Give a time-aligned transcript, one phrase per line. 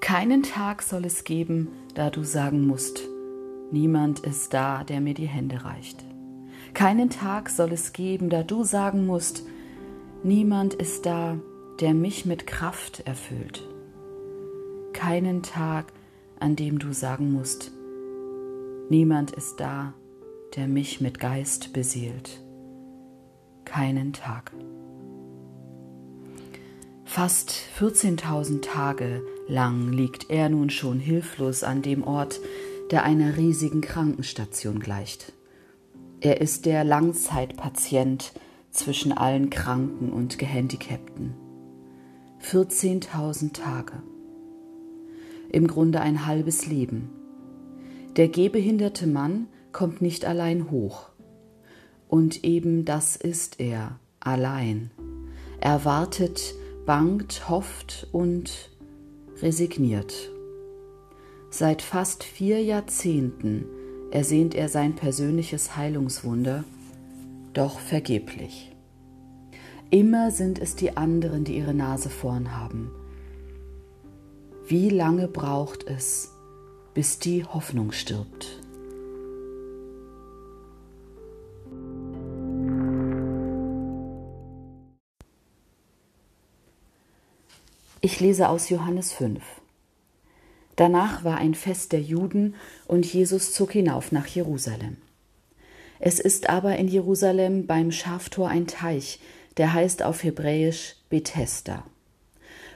[0.00, 3.02] Keinen Tag soll es geben, da du sagen musst,
[3.70, 6.04] niemand ist da, der mir die Hände reicht.
[6.72, 9.44] Keinen Tag soll es geben, da du sagen musst,
[10.22, 11.38] niemand ist da,
[11.80, 13.66] der mich mit Kraft erfüllt.
[14.94, 15.92] Keinen Tag,
[16.38, 17.70] an dem du sagen musst,
[18.88, 19.92] niemand ist da,
[20.56, 22.40] der mich mit Geist beseelt.
[23.64, 24.52] Keinen Tag.
[27.12, 32.38] Fast 14.000 Tage lang liegt er nun schon hilflos an dem Ort,
[32.92, 35.32] der einer riesigen Krankenstation gleicht.
[36.20, 38.32] Er ist der Langzeitpatient
[38.70, 41.34] zwischen allen Kranken und Gehandicapten.
[42.44, 43.94] 14.000 Tage.
[45.50, 47.10] Im Grunde ein halbes Leben.
[48.14, 51.08] Der gehbehinderte Mann kommt nicht allein hoch.
[52.06, 54.92] Und eben das ist er, allein.
[55.58, 56.54] Er wartet
[56.90, 58.68] bangt, hofft und
[59.40, 60.28] resigniert.
[61.48, 63.64] Seit fast vier Jahrzehnten
[64.10, 66.64] ersehnt er sein persönliches Heilungswunder,
[67.52, 68.72] doch vergeblich.
[69.90, 72.90] Immer sind es die anderen, die ihre Nase vorn haben.
[74.66, 76.32] Wie lange braucht es,
[76.92, 78.59] bis die Hoffnung stirbt?
[88.02, 89.42] Ich lese aus Johannes 5.
[90.76, 92.54] Danach war ein Fest der Juden
[92.86, 94.96] und Jesus zog hinauf nach Jerusalem.
[95.98, 99.20] Es ist aber in Jerusalem beim Schaftor ein Teich,
[99.58, 101.84] der heißt auf Hebräisch Bethesda.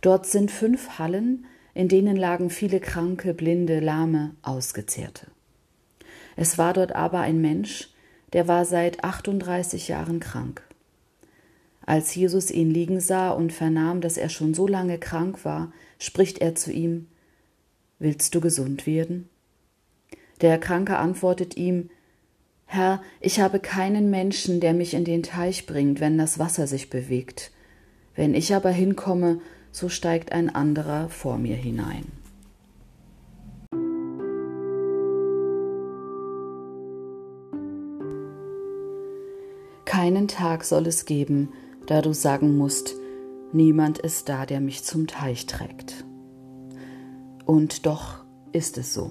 [0.00, 5.26] Dort sind fünf Hallen, in denen lagen viele Kranke, Blinde, Lahme, Ausgezehrte.
[6.34, 7.90] Es war dort aber ein Mensch,
[8.32, 10.62] der war seit 38 Jahren krank.
[11.90, 16.38] Als Jesus ihn liegen sah und vernahm, dass er schon so lange krank war, spricht
[16.38, 17.08] er zu ihm
[17.98, 19.28] Willst du gesund werden?
[20.40, 21.90] Der Kranke antwortet ihm
[22.64, 26.90] Herr, ich habe keinen Menschen, der mich in den Teich bringt, wenn das Wasser sich
[26.90, 27.50] bewegt.
[28.14, 29.40] Wenn ich aber hinkomme,
[29.72, 32.04] so steigt ein anderer vor mir hinein.
[39.84, 41.48] Keinen Tag soll es geben,
[41.90, 42.94] da du sagen musst,
[43.52, 46.04] niemand ist da, der mich zum Teich trägt.
[47.44, 48.18] Und doch
[48.52, 49.10] ist es so.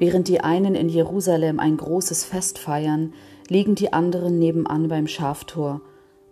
[0.00, 3.12] Während die einen in Jerusalem ein großes Fest feiern,
[3.48, 5.82] liegen die anderen nebenan beim Schaftor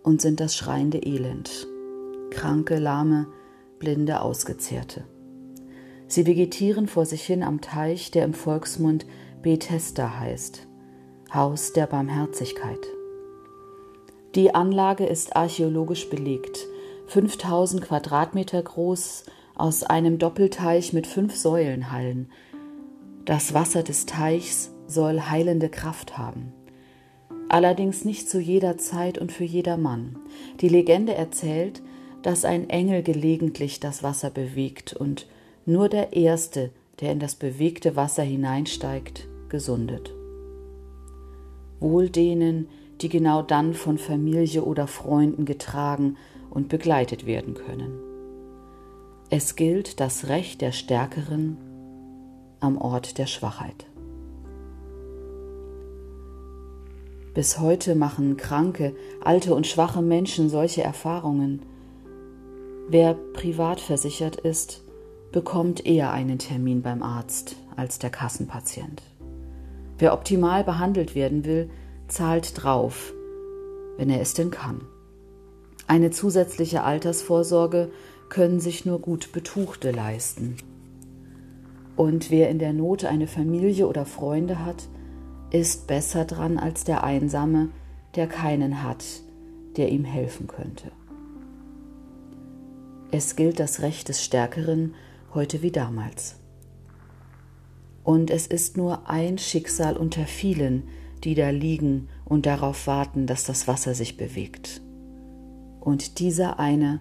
[0.03, 1.65] und sind das schreiende Elend.
[2.29, 3.27] Kranke, lahme,
[3.79, 5.05] blinde, ausgezehrte.
[6.07, 9.05] Sie vegetieren vor sich hin am Teich, der im Volksmund
[9.41, 10.67] Bethesda heißt,
[11.33, 12.85] Haus der Barmherzigkeit.
[14.35, 16.67] Die Anlage ist archäologisch belegt.
[17.07, 19.23] 5000 Quadratmeter groß,
[19.55, 22.29] aus einem Doppelteich mit fünf Säulenhallen.
[23.23, 26.51] Das Wasser des Teichs soll heilende Kraft haben.
[27.47, 30.17] Allerdings nicht zu jeder Zeit und für jedermann.
[30.59, 31.81] Die Legende erzählt,
[32.21, 35.27] dass ein Engel gelegentlich das Wasser bewegt und
[35.65, 40.13] nur der Erste, der in das bewegte Wasser hineinsteigt, gesundet.
[41.79, 42.67] Wohl denen,
[43.01, 46.17] die genau dann von Familie oder Freunden getragen
[46.49, 47.99] und begleitet werden können.
[49.29, 51.57] Es gilt das Recht der Stärkeren
[52.59, 53.85] am Ort der Schwachheit.
[57.33, 61.63] Bis heute machen kranke, alte und schwache Menschen solche Erfahrungen.
[62.87, 64.83] Wer privat versichert ist,
[65.33, 69.01] bekommt eher einen Termin beim Arzt als der Kassenpatient.
[69.97, 71.69] Wer optimal behandelt werden will,
[72.07, 73.13] zahlt drauf,
[73.97, 74.81] wenn er es denn kann.
[75.87, 77.91] Eine zusätzliche Altersvorsorge
[78.29, 80.57] können sich nur gut Betuchte leisten.
[81.95, 84.87] Und wer in der Not eine Familie oder Freunde hat,
[85.51, 87.69] ist besser dran als der Einsame,
[88.15, 89.05] der keinen hat,
[89.77, 90.91] der ihm helfen könnte.
[93.11, 94.95] Es gilt das Recht des Stärkeren
[95.33, 96.35] heute wie damals.
[98.03, 100.83] Und es ist nur ein Schicksal unter vielen,
[101.25, 104.81] die da liegen und darauf warten, dass das Wasser sich bewegt.
[105.81, 106.99] Und dieser eine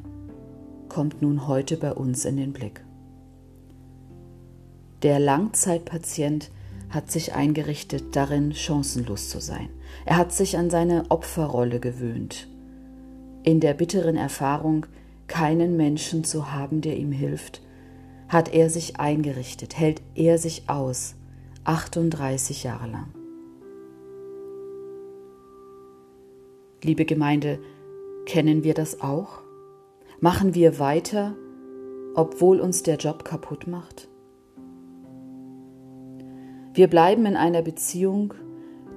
[0.88, 2.84] kommt nun heute bei uns in den Blick.
[5.02, 6.50] Der Langzeitpatient
[6.88, 9.68] hat sich eingerichtet, darin chancenlos zu sein.
[10.06, 12.48] Er hat sich an seine Opferrolle gewöhnt.
[13.42, 14.86] In der bitteren Erfahrung,
[15.26, 17.60] keinen Menschen zu haben, der ihm hilft,
[18.28, 21.14] hat er sich eingerichtet, hält er sich aus,
[21.64, 23.23] 38 Jahre lang.
[26.84, 27.60] Liebe Gemeinde,
[28.26, 29.40] kennen wir das auch?
[30.20, 31.34] Machen wir weiter,
[32.14, 34.10] obwohl uns der Job kaputt macht?
[36.74, 38.34] Wir bleiben in einer Beziehung,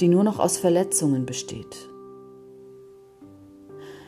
[0.01, 1.89] die nur noch aus Verletzungen besteht.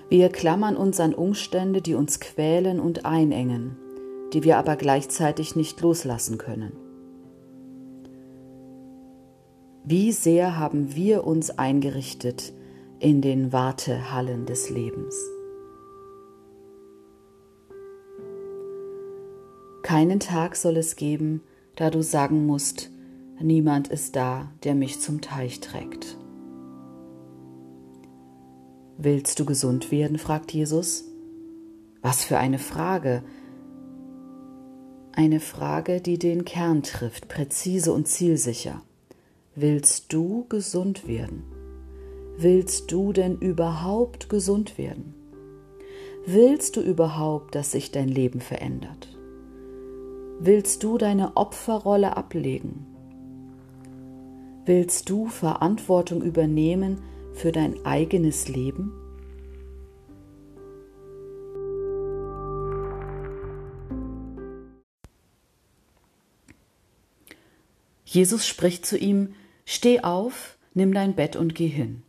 [0.10, 3.78] Wir klammern uns an Umstände, die uns quälen und einengen,
[4.34, 6.74] die wir aber gleichzeitig nicht loslassen können.
[9.86, 12.52] Wie sehr haben wir uns eingerichtet
[13.00, 15.16] in den Wartehallen des Lebens?
[19.84, 21.42] Keinen Tag soll es geben,
[21.76, 22.92] da du sagen musst,
[23.40, 26.18] niemand ist da, der mich zum Teich trägt.
[28.98, 30.20] Willst du gesund werden?
[30.20, 31.06] fragt Jesus.
[32.02, 33.24] Was für eine Frage.
[35.14, 38.82] Eine Frage, die den Kern trifft, präzise und zielsicher.
[39.56, 41.59] Willst du gesund werden?
[42.42, 45.14] Willst du denn überhaupt gesund werden?
[46.26, 49.10] Willst du überhaupt, dass sich dein Leben verändert?
[50.40, 52.86] Willst du deine Opferrolle ablegen?
[54.64, 57.02] Willst du Verantwortung übernehmen
[57.34, 58.94] für dein eigenes Leben?
[68.06, 69.34] Jesus spricht zu ihm,
[69.66, 72.04] Steh auf, nimm dein Bett und geh hin.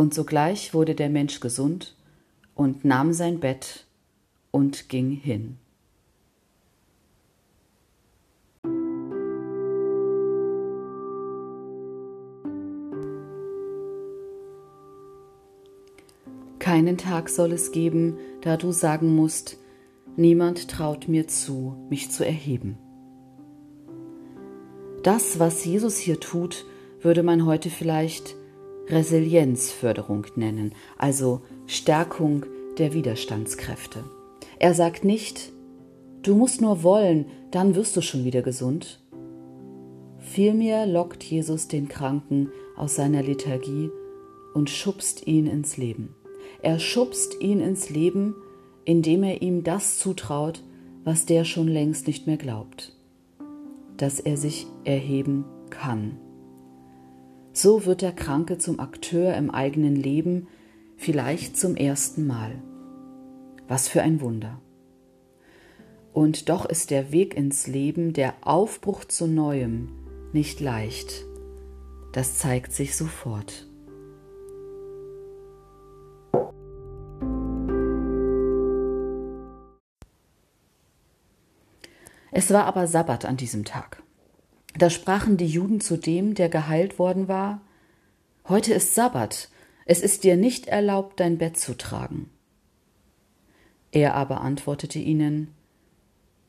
[0.00, 1.94] Und sogleich wurde der Mensch gesund
[2.54, 3.84] und nahm sein Bett
[4.50, 5.58] und ging hin.
[16.58, 19.58] Keinen Tag soll es geben, da du sagen musst,
[20.16, 22.78] niemand traut mir zu, mich zu erheben.
[25.02, 26.64] Das, was Jesus hier tut,
[27.02, 28.39] würde man heute vielleicht
[28.90, 32.46] Resilienzförderung nennen, also Stärkung
[32.78, 34.04] der Widerstandskräfte.
[34.58, 35.52] Er sagt nicht,
[36.22, 39.00] du musst nur wollen, dann wirst du schon wieder gesund.
[40.18, 43.90] Vielmehr lockt Jesus den Kranken aus seiner Lethargie
[44.54, 46.14] und schubst ihn ins Leben.
[46.62, 48.34] Er schubst ihn ins Leben,
[48.84, 50.62] indem er ihm das zutraut,
[51.04, 52.94] was der schon längst nicht mehr glaubt
[54.00, 56.16] dass er sich erheben kann.
[57.52, 60.46] So wird der Kranke zum Akteur im eigenen Leben,
[60.96, 62.62] vielleicht zum ersten Mal.
[63.66, 64.60] Was für ein Wunder.
[66.12, 69.88] Und doch ist der Weg ins Leben, der Aufbruch zu Neuem,
[70.32, 71.24] nicht leicht.
[72.12, 73.66] Das zeigt sich sofort.
[82.32, 84.02] Es war aber Sabbat an diesem Tag.
[84.78, 87.60] Da sprachen die Juden zu dem, der geheilt worden war,
[88.48, 89.48] Heute ist Sabbat,
[89.86, 92.30] es ist dir nicht erlaubt, dein Bett zu tragen.
[93.92, 95.54] Er aber antwortete ihnen,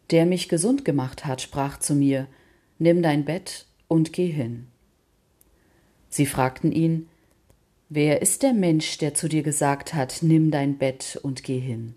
[0.09, 2.27] Der mich gesund gemacht hat, sprach zu mir,
[2.79, 4.67] Nimm dein Bett und geh hin.
[6.09, 7.07] Sie fragten ihn,
[7.89, 11.95] Wer ist der Mensch, der zu dir gesagt hat, Nimm dein Bett und geh hin?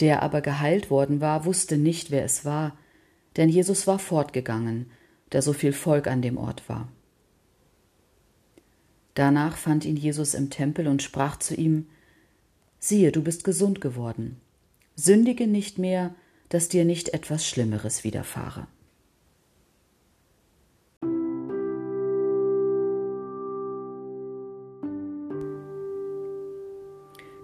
[0.00, 2.76] Der aber geheilt worden war, wusste nicht, wer es war,
[3.38, 4.90] denn Jesus war fortgegangen,
[5.30, 6.88] da so viel Volk an dem Ort war.
[9.14, 11.86] Danach fand ihn Jesus im Tempel und sprach zu ihm
[12.80, 14.40] Siehe, du bist gesund geworden,
[14.96, 16.14] sündige nicht mehr,
[16.48, 18.66] dass dir nicht etwas Schlimmeres widerfahre.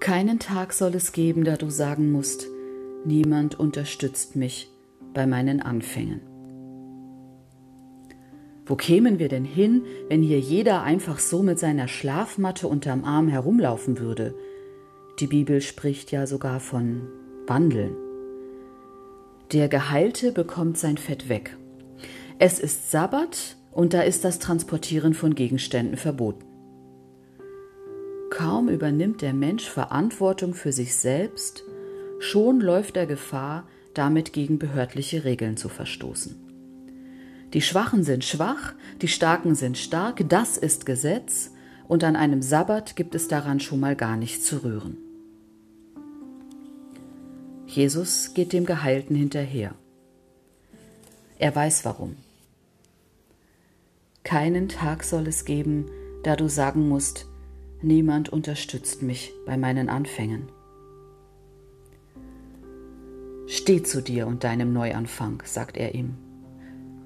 [0.01, 2.47] Keinen Tag soll es geben, da du sagen musst,
[3.05, 4.74] niemand unterstützt mich
[5.15, 6.21] bei meinen Anfängen.
[8.67, 13.29] Wo kämen wir denn hin, wenn hier jeder einfach so mit seiner Schlafmatte unterm Arm
[13.29, 14.35] herumlaufen würde?
[15.21, 17.09] Die Bibel spricht ja sogar von
[17.47, 17.95] Wandeln.
[19.53, 21.57] Der Geheilte bekommt sein Fett weg.
[22.39, 26.45] Es ist Sabbat und da ist das Transportieren von Gegenständen verboten.
[28.31, 31.63] Kaum übernimmt der Mensch Verantwortung für sich selbst,
[32.19, 33.69] schon läuft er Gefahr,
[33.99, 36.37] damit gegen behördliche Regeln zu verstoßen.
[37.53, 41.51] Die Schwachen sind schwach, die Starken sind stark, das ist Gesetz,
[41.87, 44.97] und an einem Sabbat gibt es daran schon mal gar nichts zu rühren.
[47.67, 49.75] Jesus geht dem Geheilten hinterher.
[51.39, 52.17] Er weiß warum.
[54.23, 55.87] Keinen Tag soll es geben,
[56.23, 57.27] da du sagen musst,
[57.85, 60.49] Niemand unterstützt mich bei meinen Anfängen.
[63.65, 66.19] Steh zu dir und deinem Neuanfang, sagt er ihm.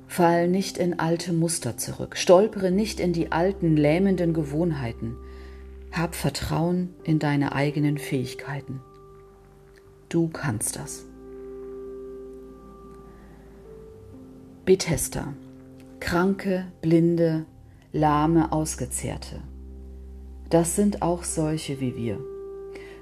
[0.09, 5.15] Fall nicht in alte Muster zurück, stolpere nicht in die alten lähmenden Gewohnheiten,
[5.93, 8.81] hab Vertrauen in deine eigenen Fähigkeiten.
[10.09, 11.05] Du kannst das.
[14.65, 15.35] Bethesda,
[16.01, 17.47] Kranke, Blinde,
[17.93, 19.43] Lahme, Ausgezehrte.
[20.51, 22.19] Das sind auch solche wie wir.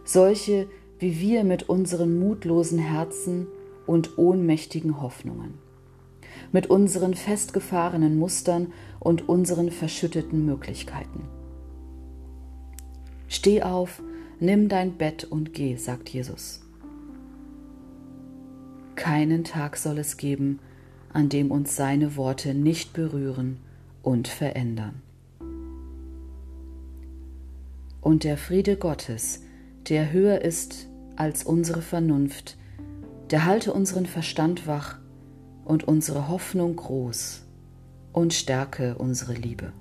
[0.04, 0.68] Solche
[0.99, 3.47] wie wir mit unseren mutlosen Herzen
[3.87, 5.55] und ohnmächtigen Hoffnungen.
[6.53, 11.23] Mit unseren festgefahrenen Mustern und unseren verschütteten Möglichkeiten.
[13.29, 14.03] Steh auf,
[14.41, 16.62] nimm dein Bett und geh, sagt Jesus.
[18.95, 20.59] Keinen Tag soll es geben,
[21.12, 23.59] an dem uns seine Worte nicht berühren
[24.03, 25.03] und verändern.
[28.00, 29.43] Und der Friede Gottes,
[29.88, 32.57] der höher ist als unsere Vernunft,
[33.31, 34.99] der halte unseren Verstand wach
[35.64, 37.43] und unsere Hoffnung groß
[38.12, 39.73] und stärke unsere Liebe.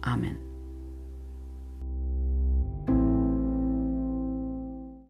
[0.00, 0.47] Amen.